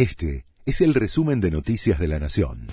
[0.00, 2.68] Este es el resumen de Noticias de la Nación.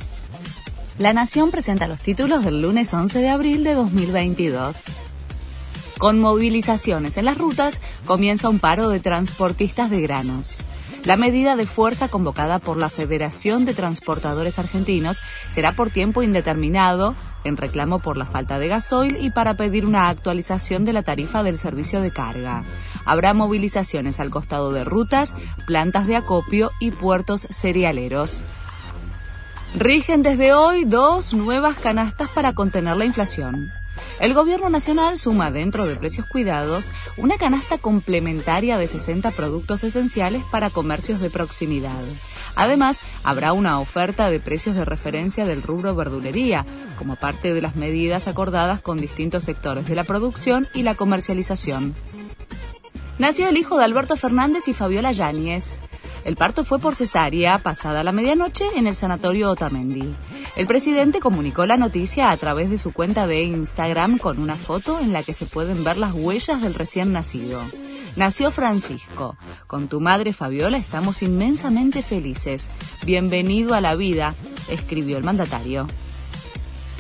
[0.98, 4.86] La Nación presenta los títulos del lunes 11 de abril de 2022.
[5.98, 10.60] Con movilizaciones en las rutas, comienza un paro de transportistas de granos.
[11.04, 15.20] La medida de fuerza convocada por la Federación de Transportadores Argentinos
[15.50, 20.10] será por tiempo indeterminado en reclamo por la falta de gasoil y para pedir una
[20.10, 22.64] actualización de la tarifa del servicio de carga.
[23.06, 28.42] Habrá movilizaciones al costado de rutas, plantas de acopio y puertos cerealeros.
[29.76, 33.72] Rigen desde hoy dos nuevas canastas para contener la inflación.
[34.20, 40.44] El Gobierno Nacional suma dentro de precios cuidados una canasta complementaria de 60 productos esenciales
[40.52, 42.04] para comercios de proximidad.
[42.56, 46.66] Además, habrá una oferta de precios de referencia del rubro verdulería,
[46.98, 51.94] como parte de las medidas acordadas con distintos sectores de la producción y la comercialización.
[53.20, 55.80] Nació el hijo de Alberto Fernández y Fabiola Yáñez.
[56.28, 60.14] El parto fue por cesárea pasada la medianoche en el sanatorio Otamendi.
[60.58, 65.00] El presidente comunicó la noticia a través de su cuenta de Instagram con una foto
[65.00, 67.62] en la que se pueden ver las huellas del recién nacido.
[68.18, 69.38] Nació Francisco.
[69.68, 72.72] Con tu madre Fabiola estamos inmensamente felices.
[73.06, 74.36] Bienvenido a la vida,
[74.70, 75.88] escribió el mandatario.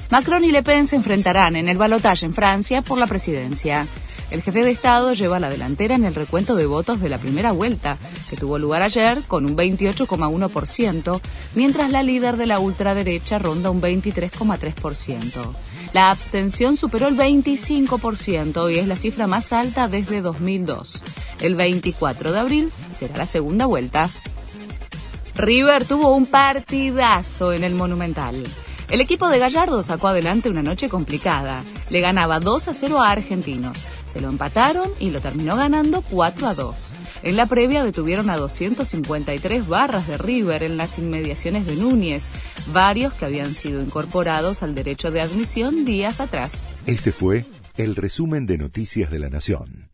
[0.09, 3.87] Macron y Le Pen se enfrentarán en el balotaje en Francia por la presidencia.
[4.29, 7.53] El jefe de Estado lleva la delantera en el recuento de votos de la primera
[7.53, 7.97] vuelta,
[8.29, 11.21] que tuvo lugar ayer con un 28,1%,
[11.55, 15.29] mientras la líder de la ultraderecha ronda un 23,3%.
[15.93, 21.01] La abstención superó el 25% y es la cifra más alta desde 2002.
[21.39, 24.09] El 24 de abril será la segunda vuelta.
[25.35, 28.43] River tuvo un partidazo en el Monumental.
[28.89, 31.61] El equipo de Gallardo sacó adelante una noche complicada.
[31.89, 33.85] Le ganaba 2 a 0 a Argentinos.
[34.07, 36.93] Se lo empataron y lo terminó ganando 4 a 2.
[37.23, 42.29] En la previa detuvieron a 253 barras de River en las inmediaciones de Núñez,
[42.71, 46.69] varios que habían sido incorporados al derecho de admisión días atrás.
[46.85, 47.43] Este fue
[47.75, 49.86] el resumen de Noticias de la Nación.